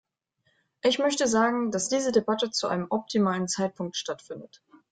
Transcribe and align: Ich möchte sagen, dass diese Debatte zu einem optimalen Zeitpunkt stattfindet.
Ich 0.81 0.97
möchte 0.97 1.27
sagen, 1.27 1.69
dass 1.69 1.87
diese 1.87 2.11
Debatte 2.11 2.49
zu 2.49 2.67
einem 2.67 2.87
optimalen 2.89 3.47
Zeitpunkt 3.47 3.95
stattfindet. 3.97 4.63